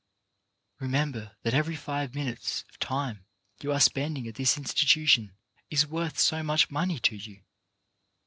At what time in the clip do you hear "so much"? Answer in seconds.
6.17-6.71